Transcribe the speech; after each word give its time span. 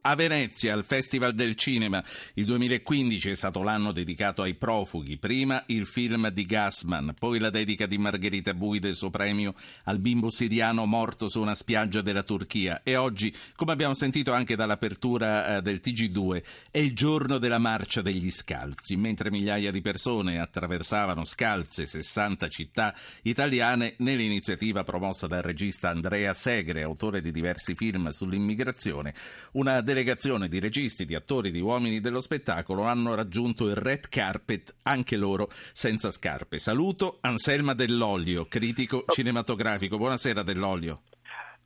A 0.00 0.14
Venezia, 0.14 0.74
al 0.74 0.84
Festival 0.84 1.34
del 1.34 1.56
Cinema, 1.56 2.02
il 2.34 2.44
2015 2.44 3.30
è 3.30 3.34
stato 3.34 3.62
l'anno 3.62 3.90
dedicato 3.90 4.42
ai 4.42 4.54
profughi. 4.54 5.16
Prima 5.16 5.64
il 5.66 5.86
film 5.86 6.28
di 6.28 6.46
Gassman, 6.46 7.14
poi 7.18 7.40
la 7.40 7.50
dedica 7.50 7.86
di 7.86 7.98
Margherita 7.98 8.54
Bui 8.54 8.78
del 8.78 8.94
suo 8.94 9.10
premio 9.10 9.54
al 9.84 9.98
bimbo 9.98 10.30
siriano 10.30 10.86
morto 10.86 11.28
su 11.28 11.40
una 11.40 11.56
spiaggia 11.56 12.00
della 12.00 12.22
Turchia. 12.22 12.82
E 12.84 12.94
oggi, 12.94 13.34
come 13.56 13.72
abbiamo 13.72 13.94
sentito 13.94 14.32
anche 14.32 14.54
dall'apertura 14.54 15.56
eh, 15.56 15.62
del 15.62 15.80
TG2, 15.82 16.42
è 16.70 16.78
il 16.78 16.94
giorno 16.94 17.38
della 17.38 17.58
marcia 17.58 18.00
degli 18.00 18.30
scalzi. 18.30 18.96
Mentre 18.96 19.32
migliaia 19.32 19.72
di 19.72 19.80
persone 19.80 20.38
attraversavano 20.38 21.24
scalze 21.24 21.86
60 21.86 22.48
città 22.48 22.94
italiane, 23.22 23.94
nell'iniziativa 23.98 24.84
promossa 24.84 25.26
dal 25.26 25.42
regista 25.42 25.88
Andrea 25.88 26.32
Segre, 26.34 26.82
autore 26.82 27.20
di 27.20 27.32
diversi 27.32 27.74
film 27.74 28.10
sull'immigrazione, 28.10 29.12
una 29.52 29.80
delegazione 29.88 30.48
di 30.48 30.60
registi, 30.60 31.06
di 31.06 31.14
attori, 31.14 31.50
di 31.50 31.60
uomini 31.60 32.00
dello 32.00 32.20
spettacolo 32.20 32.82
hanno 32.82 33.14
raggiunto 33.14 33.68
il 33.68 33.74
red 33.74 34.10
carpet, 34.10 34.74
anche 34.82 35.16
loro 35.16 35.48
senza 35.72 36.10
scarpe. 36.10 36.58
Saluto 36.58 37.16
Anselma 37.22 37.72
Dell'Olio, 37.72 38.44
critico 38.44 39.04
cinematografico. 39.08 39.96
Buonasera 39.96 40.42
Dell'Olio. 40.42 41.00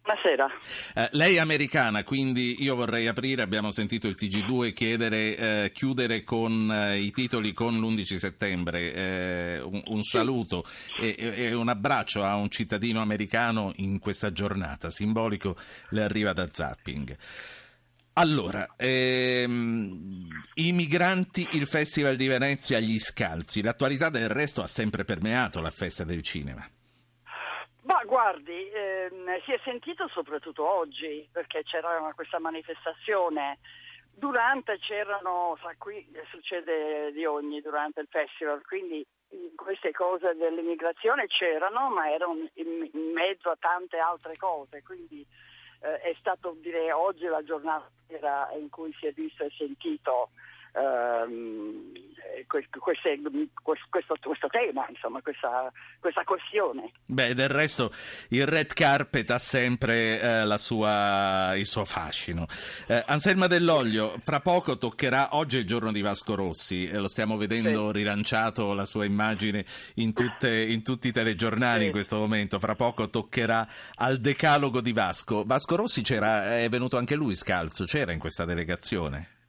Buonasera. 0.02 0.46
Eh, 0.94 1.08
lei 1.12 1.36
è 1.36 1.38
americana, 1.40 2.04
quindi 2.04 2.62
io 2.62 2.76
vorrei 2.76 3.08
aprire, 3.08 3.42
abbiamo 3.42 3.72
sentito 3.72 4.06
il 4.06 4.16
TG2 4.16 4.72
chiedere, 4.72 5.36
eh, 5.36 5.70
chiudere 5.72 6.22
con 6.22 6.70
eh, 6.72 6.98
i 6.98 7.10
titoli 7.10 7.52
con 7.52 7.78
l'11 7.78 8.16
settembre, 8.16 8.92
eh, 8.92 9.60
un, 9.60 9.82
un, 9.84 10.02
saluto 10.04 10.64
e, 11.00 11.14
e, 11.18 11.54
un 11.54 11.68
abbraccio 11.68 12.24
a 12.24 12.36
un 12.36 12.50
cittadino 12.50 13.00
americano 13.00 13.72
in 13.76 13.98
questa 13.98 14.32
giornata, 14.32 14.90
simbolico 14.90 15.56
le 15.90 16.02
arriva 16.02 16.32
da 16.32 16.48
Zapping. 16.52 17.16
Allora, 18.14 18.74
ehm, 18.76 20.28
i 20.56 20.72
migranti, 20.72 21.48
il 21.52 21.66
Festival 21.66 22.14
di 22.14 22.28
Venezia, 22.28 22.78
gli 22.78 22.98
scalzi, 22.98 23.62
l'attualità 23.62 24.10
del 24.10 24.28
resto 24.28 24.60
ha 24.60 24.66
sempre 24.66 25.04
permeato 25.04 25.62
la 25.62 25.70
festa 25.70 26.04
del 26.04 26.22
cinema. 26.22 26.60
Ma 27.84 28.02
guardi, 28.04 28.68
ehm, 28.70 29.40
si 29.46 29.52
è 29.52 29.60
sentito 29.64 30.08
soprattutto 30.08 30.68
oggi 30.68 31.26
perché 31.32 31.62
c'era 31.62 32.12
questa 32.14 32.38
manifestazione. 32.38 33.58
Durante 34.14 34.78
c'erano, 34.78 35.56
sa, 35.62 35.74
qui 35.78 36.06
succede 36.30 37.12
di 37.12 37.24
ogni 37.24 37.62
durante 37.62 38.00
il 38.00 38.08
festival, 38.10 38.60
quindi 38.62 39.02
queste 39.56 39.90
cose 39.92 40.34
dell'immigrazione 40.34 41.28
c'erano, 41.28 41.88
ma 41.88 42.12
erano 42.12 42.46
in, 42.54 42.90
in 42.92 43.12
mezzo 43.14 43.48
a 43.48 43.56
tante 43.58 43.96
altre 43.96 44.36
cose, 44.36 44.82
quindi 44.82 45.26
è 45.82 46.14
stato 46.18 46.56
direi 46.60 46.90
oggi 46.90 47.24
la 47.24 47.42
giornata 47.42 47.90
in 48.58 48.68
cui 48.70 48.94
si 48.98 49.06
è 49.06 49.12
visto 49.12 49.44
e 49.44 49.50
sentito 49.56 50.30
ehm, 50.74 51.92
questo, 52.46 52.78
questo, 52.80 54.16
questo, 54.22 54.46
tema, 54.48 54.86
insomma, 54.88 55.20
questa, 55.20 55.72
questa, 56.00 56.24
questione. 56.24 56.92
Beh, 57.04 57.34
del 57.34 57.48
resto 57.48 57.92
il 58.28 58.46
red 58.46 58.72
carpet 58.72 59.30
ha 59.30 59.38
sempre 59.38 60.20
eh, 60.20 60.58
sua, 60.58 61.54
il 61.56 61.66
suo 61.66 61.84
fascino. 61.84 62.46
Eh, 62.86 63.02
Anselma 63.06 63.46
Dell'Olio, 63.46 64.18
fra 64.18 64.40
poco 64.40 64.78
toccherà, 64.78 65.30
oggi 65.32 65.56
è 65.56 65.60
il 65.60 65.66
giorno 65.66 65.92
di 65.92 66.00
Vasco 66.00 66.34
Rossi, 66.34 66.86
eh, 66.86 66.98
lo 66.98 67.08
stiamo 67.08 67.36
vedendo 67.36 67.90
sì. 67.90 67.98
rilanciato 67.98 68.72
la 68.74 68.84
sua 68.84 69.04
immagine 69.04 69.64
in, 69.94 70.12
tutte, 70.12 70.62
in 70.62 70.82
tutti 70.82 71.08
i 71.08 71.12
telegiornali 71.12 71.80
sì. 71.80 71.86
in 71.86 71.90
questo 71.90 72.18
momento, 72.18 72.58
fra 72.58 72.74
poco 72.74 73.10
toccherà 73.10 73.66
al 73.96 74.18
decalogo 74.18 74.80
di 74.80 74.92
Vasco. 74.92 75.44
Vasco 75.44 75.76
Rossi 75.76 76.02
c'era, 76.02 76.58
è 76.58 76.68
venuto 76.68 76.96
anche 76.96 77.14
lui 77.14 77.34
scalzo, 77.34 77.84
c'era 77.84 78.12
in 78.12 78.18
questa 78.18 78.44
delegazione? 78.44 79.40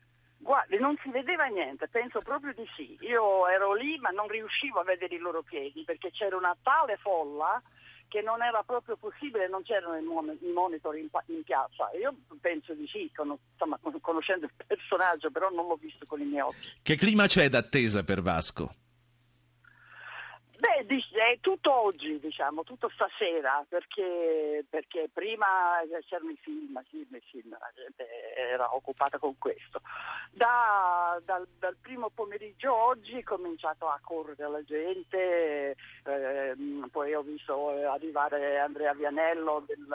Non 0.79 0.97
si 1.03 1.09
vedeva 1.09 1.45
niente, 1.45 1.87
penso 1.87 2.19
proprio 2.19 2.53
di 2.53 2.67
sì. 2.75 2.97
Io 3.01 3.47
ero 3.47 3.73
lì 3.73 3.97
ma 3.99 4.09
non 4.09 4.27
riuscivo 4.27 4.79
a 4.79 4.83
vedere 4.83 5.15
i 5.15 5.19
loro 5.19 5.41
piedi 5.43 5.83
perché 5.83 6.11
c'era 6.11 6.35
una 6.35 6.55
tale 6.61 6.97
folla 6.97 7.61
che 8.07 8.21
non 8.21 8.43
era 8.43 8.61
proprio 8.61 8.95
possibile, 8.95 9.47
non 9.47 9.63
c'erano 9.63 9.97
i 9.97 10.51
monitor 10.53 10.95
in, 10.95 11.09
in 11.27 11.43
piazza. 11.43 11.89
Io 11.99 12.13
penso 12.39 12.73
di 12.73 12.85
sì, 12.87 13.09
con, 13.13 13.35
insomma, 13.51 13.79
conoscendo 14.01 14.45
il 14.45 14.51
personaggio, 14.67 15.31
però 15.31 15.49
non 15.49 15.65
l'ho 15.65 15.77
visto 15.77 16.05
con 16.05 16.21
i 16.21 16.25
miei 16.25 16.41
occhi. 16.41 16.73
Che 16.83 16.95
clima 16.95 17.25
c'è 17.25 17.49
d'attesa 17.49 18.03
per 18.03 18.21
Vasco? 18.21 18.69
Beh, 20.63 20.85
è 20.85 21.39
tutto 21.41 21.73
oggi, 21.73 22.17
diciamo, 22.21 22.63
tutto 22.63 22.89
stasera, 22.93 23.65
perché, 23.67 24.63
perché 24.69 25.09
prima 25.11 25.45
c'erano 26.07 26.29
i 26.29 26.37
film, 26.37 26.81
film, 26.89 27.19
film, 27.19 27.49
la 27.49 27.69
gente 27.75 28.33
era 28.33 28.73
occupata 28.73 29.17
con 29.17 29.37
questo. 29.37 29.81
Da, 30.31 31.19
dal, 31.25 31.45
dal, 31.59 31.75
primo 31.81 32.09
pomeriggio 32.11 32.73
oggi 32.73 33.17
è 33.17 33.23
cominciato 33.23 33.89
a 33.89 33.99
correre 34.01 34.49
la 34.49 34.63
gente, 34.63 35.75
eh, 36.05 36.55
poi 36.89 37.13
ho 37.13 37.23
visto 37.23 37.67
arrivare 37.89 38.57
Andrea 38.57 38.93
Vianello 38.93 39.65
del, 39.67 39.85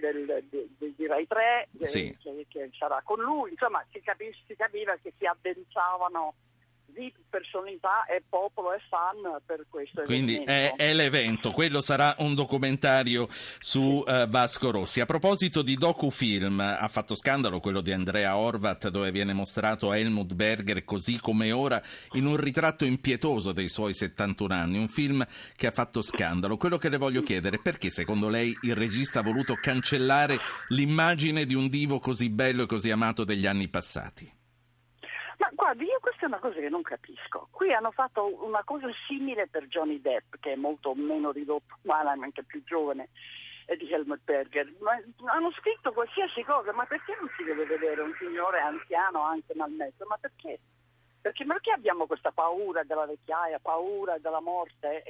del, 0.00 0.48
del, 0.50 0.94
di 0.96 1.06
Rai 1.06 1.28
3 1.28 1.68
sì. 1.82 2.16
che, 2.20 2.44
che, 2.48 2.70
sarà 2.76 3.02
con 3.04 3.20
lui, 3.20 3.52
insomma 3.52 3.86
si, 3.92 4.00
capiva, 4.00 4.34
si 4.48 4.56
capiva 4.56 4.96
che 5.00 5.12
si 5.16 5.26
addensavano 5.26 6.34
di 6.94 7.12
personalità 7.28 8.04
e 8.04 8.22
popolo 8.28 8.72
e 8.72 8.80
fan 8.88 9.40
per 9.44 9.66
questo 9.68 10.02
Quindi 10.02 10.36
è, 10.38 10.74
è, 10.76 10.92
l'evento, 10.92 11.52
quello 11.52 11.80
sarà 11.80 12.14
un 12.18 12.34
documentario 12.34 13.28
su 13.58 14.02
uh, 14.06 14.26
Vasco 14.28 14.70
Rossi. 14.70 15.00
A 15.00 15.06
proposito 15.06 15.62
di 15.62 15.76
docufilm, 15.76 16.60
ha 16.60 16.88
fatto 16.88 17.14
scandalo 17.14 17.60
quello 17.60 17.80
di 17.80 17.92
Andrea 17.92 18.36
Horvat 18.36 18.88
dove 18.88 19.10
viene 19.10 19.32
mostrato 19.32 19.92
Helmut 19.92 20.34
Berger 20.34 20.84
così 20.84 21.18
come 21.20 21.52
ora 21.52 21.80
in 22.12 22.26
un 22.26 22.36
ritratto 22.36 22.84
impietoso 22.84 23.52
dei 23.52 23.68
suoi 23.68 23.94
71 23.94 24.52
anni, 24.52 24.78
un 24.78 24.88
film 24.88 25.24
che 25.56 25.66
ha 25.66 25.72
fatto 25.72 26.02
scandalo. 26.02 26.56
Quello 26.56 26.78
che 26.78 26.88
le 26.88 26.96
voglio 26.96 27.22
chiedere 27.22 27.56
è 27.56 27.60
perché 27.60 27.90
secondo 27.90 28.28
lei 28.28 28.56
il 28.62 28.74
regista 28.74 29.20
ha 29.20 29.22
voluto 29.22 29.54
cancellare 29.54 30.38
l'immagine 30.68 31.44
di 31.44 31.54
un 31.54 31.68
divo 31.68 31.98
così 31.98 32.30
bello 32.30 32.64
e 32.64 32.66
così 32.66 32.90
amato 32.90 33.24
degli 33.24 33.46
anni 33.46 33.68
passati? 33.68 34.39
Guardi, 35.70 35.88
io 35.88 36.00
questa 36.00 36.22
è 36.22 36.26
una 36.26 36.40
cosa 36.40 36.58
che 36.58 36.68
non 36.68 36.82
capisco. 36.82 37.46
Qui 37.52 37.72
hanno 37.72 37.92
fatto 37.92 38.44
una 38.44 38.64
cosa 38.64 38.88
simile 39.06 39.46
per 39.46 39.68
Johnny 39.68 40.00
Depp, 40.00 40.34
che 40.40 40.54
è 40.54 40.56
molto 40.56 40.94
meno 40.96 41.30
ridotto, 41.30 41.78
ma 41.82 42.00
anche 42.00 42.42
più 42.42 42.60
giovane 42.64 43.10
eh, 43.66 43.76
di 43.76 43.88
Helmut 43.88 44.18
Berger. 44.24 44.68
Ma 44.80 45.00
hanno 45.26 45.52
scritto 45.52 45.92
qualsiasi 45.92 46.42
cosa, 46.42 46.72
ma 46.72 46.86
perché 46.86 47.16
non 47.20 47.30
si 47.36 47.44
deve 47.44 47.66
vedere 47.66 48.00
un 48.00 48.12
signore 48.18 48.58
anziano 48.58 49.22
anche 49.22 49.54
malmesso? 49.54 50.04
Ma 50.08 50.16
perché? 50.16 50.58
Perché, 51.20 51.44
perché 51.44 51.70
abbiamo 51.70 52.06
questa 52.06 52.32
paura 52.32 52.82
della 52.82 53.06
vecchiaia, 53.06 53.60
paura 53.60 54.18
della 54.18 54.40
morte? 54.40 55.04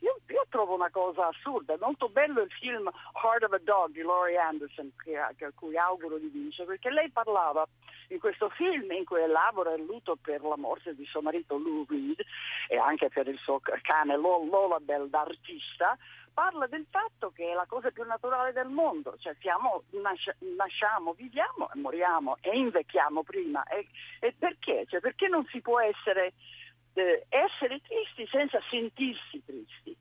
Io, 0.00 0.18
io, 0.28 0.46
trovo 0.48 0.76
una 0.76 0.88
cosa 0.88 1.26
assurda. 1.26 1.76
Molto 1.78 2.08
bello 2.08 2.40
il 2.40 2.50
film 2.52 2.90
Heart 3.22 3.42
of 3.42 3.52
a 3.52 3.58
Dog 3.58 3.90
di 3.90 4.00
Laurie 4.00 4.38
Anderson, 4.38 4.92
che, 5.04 5.18
a 5.18 5.34
cui 5.54 5.76
auguro 5.76 6.16
di 6.16 6.28
vincere, 6.28 6.68
perché 6.68 6.88
lei 6.88 7.10
parlava 7.10 7.68
in 8.10 8.18
questo 8.18 8.48
film 8.50 8.90
in 8.92 9.04
cui 9.04 9.20
elabora 9.20 9.74
il 9.74 9.84
lutto 9.84 10.16
per 10.20 10.42
la 10.42 10.56
morte 10.56 10.94
di 10.94 11.04
suo 11.06 11.20
marito 11.20 11.56
Lou 11.56 11.86
Reed 11.88 12.20
e 12.68 12.76
anche 12.76 13.08
per 13.08 13.28
il 13.28 13.38
suo 13.38 13.60
cane 13.60 14.16
Lola 14.16 14.78
Bell 14.80 15.08
d'artista, 15.08 15.96
parla 16.32 16.66
del 16.66 16.86
fatto 16.90 17.30
che 17.30 17.50
è 17.50 17.54
la 17.54 17.66
cosa 17.66 17.90
più 17.90 18.04
naturale 18.04 18.52
del 18.52 18.68
mondo, 18.68 19.16
cioè 19.18 19.34
siamo, 19.40 19.84
nasc- 19.90 20.36
nasciamo, 20.56 21.12
viviamo 21.12 21.70
e 21.72 21.78
moriamo 21.78 22.36
e 22.40 22.56
invecchiamo 22.56 23.22
prima. 23.22 23.62
E, 23.64 23.86
e 24.20 24.34
perché? 24.38 24.86
Cioè, 24.88 25.00
perché 25.00 25.28
non 25.28 25.44
si 25.46 25.60
può 25.60 25.80
essere, 25.80 26.32
eh, 26.94 27.26
essere 27.28 27.80
tristi 27.80 28.26
senza 28.28 28.60
sentirsi 28.70 29.42
tristi? 29.44 29.96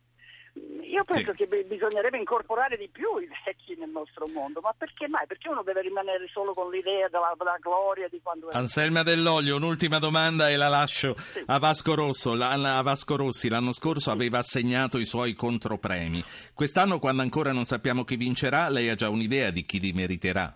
Io 0.90 1.04
penso 1.04 1.34
sì. 1.36 1.46
che 1.46 1.66
bisognerebbe 1.66 2.18
incorporare 2.18 2.76
di 2.76 2.90
più 2.90 3.18
i 3.20 3.30
vecchi 3.46 3.76
nel 3.78 3.90
nostro 3.90 4.28
mondo, 4.34 4.60
ma 4.60 4.74
perché 4.76 5.08
mai? 5.08 5.28
Perché 5.28 5.48
uno 5.48 5.62
deve 5.62 5.82
rimanere 5.82 6.28
solo 6.32 6.54
con 6.54 6.72
l'idea 6.72 7.08
della, 7.10 7.34
della 7.38 7.58
gloria 7.60 8.08
di 8.10 8.20
quando 8.24 8.50
era. 8.50 8.58
Anselma 8.58 9.04
Dell'Olio, 9.04 9.56
un'ultima 9.58 10.00
domanda 10.00 10.50
e 10.50 10.56
la 10.56 10.68
lascio 10.68 11.16
sì. 11.16 11.44
a, 11.46 11.60
Vasco 11.60 11.94
Rosso, 11.94 12.34
la, 12.34 12.50
a 12.78 12.82
Vasco 12.82 13.16
Rossi. 13.16 13.50
L'anno 13.50 13.72
scorso 13.72 14.10
aveva 14.10 14.40
assegnato 14.40 14.98
i 14.98 15.06
suoi 15.06 15.34
contropremi. 15.34 16.24
Quest'anno, 16.54 16.98
quando 16.98 17.22
ancora 17.22 17.52
non 17.52 17.66
sappiamo 17.66 18.04
chi 18.04 18.16
vincerà, 18.16 18.70
lei 18.70 18.90
ha 18.90 18.96
già 18.96 19.10
un'idea 19.10 19.52
di 19.52 19.64
chi 19.64 19.80
li 19.80 19.92
meriterà? 19.92 20.52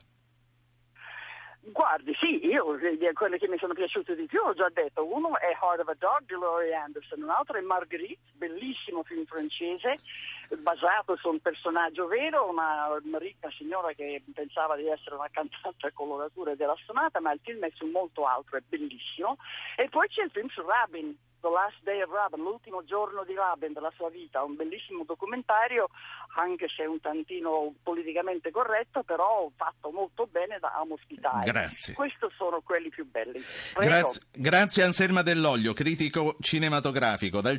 Guardi, 1.73 2.13
sì, 2.19 2.45
io 2.45 2.77
quelle 3.13 3.39
che 3.39 3.47
mi 3.47 3.57
sono 3.57 3.73
piaciute 3.73 4.15
di 4.15 4.27
più 4.27 4.39
ho 4.41 4.53
già 4.53 4.69
detto. 4.71 5.03
Uno 5.03 5.35
è 5.39 5.57
Heart 5.59 5.79
of 5.79 5.87
a 5.87 5.95
Dog 5.97 6.19
di 6.27 6.33
Laurie 6.33 6.75
Anderson, 6.75 7.23
un 7.23 7.31
altro 7.31 7.57
è 7.57 7.61
Marguerite, 7.61 8.21
bellissimo 8.33 9.01
film 9.01 9.25
francese, 9.25 9.95
basato 10.59 11.15
su 11.15 11.29
un 11.29 11.39
personaggio 11.39 12.05
vero, 12.05 12.47
una 12.47 13.17
ricca 13.17 13.49
signora 13.57 13.91
che 13.93 14.21
pensava 14.35 14.75
di 14.75 14.87
essere 14.87 15.15
una 15.15 15.29
cantante 15.31 15.87
a 15.87 15.91
coloratura 15.91 16.53
della 16.53 16.77
sonata, 16.85 17.19
ma 17.19 17.31
il 17.31 17.39
film 17.43 17.65
è 17.65 17.71
su 17.73 17.87
molto 17.87 18.27
altro, 18.27 18.57
è 18.57 18.61
bellissimo. 18.63 19.37
E 19.75 19.89
poi 19.89 20.07
c'è 20.09 20.25
il 20.25 20.29
film 20.29 20.49
su 20.49 20.61
Rabin, 20.61 21.17
The 21.43 21.49
Last 21.49 21.83
Day 21.83 22.01
of 22.01 22.09
Rabin, 22.09 22.41
l'ultimo 22.41 22.85
giorno 22.85 23.25
di 23.25 23.35
Rabin 23.35 23.73
della 23.73 23.91
sua 23.97 24.09
vita, 24.09 24.41
un 24.43 24.55
bellissimo 24.55 25.03
documentario, 25.03 25.89
anche 26.37 26.67
se 26.73 26.85
un 26.85 27.01
tantino 27.01 27.73
politicamente 27.83 28.49
corretto, 28.49 29.03
però 29.03 29.51
fatto 29.53 29.91
molto 29.91 30.25
bene 30.31 30.57
da 30.59 30.71
Amos 30.79 31.01
Pitai. 31.05 31.43
Grazie. 31.43 31.93
Questi 31.95 32.27
sono 32.37 32.61
quelli 32.61 32.87
più 32.87 33.05
belli. 33.05 33.41
Grazie, 33.75 34.21
grazie 34.31 34.83
Anselma 34.83 35.21
Dell'Olio, 35.21 35.73
critico 35.73 36.37
cinematografico. 36.39 37.41
Dal 37.41 37.51